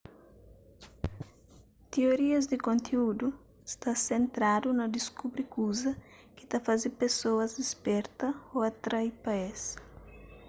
tiorias 1.91 2.43
di 2.51 2.57
konteúdu 2.67 3.27
sta 3.73 3.91
sentradu 4.07 4.67
na 4.79 4.85
diskubri 4.95 5.43
kuze 5.53 5.91
ki 6.35 6.43
ta 6.51 6.57
faze 6.65 6.87
pesoas 7.01 7.51
disperta 7.59 8.27
ô 8.55 8.57
atrai 8.71 9.09
pa 9.23 9.31
es 9.49 9.61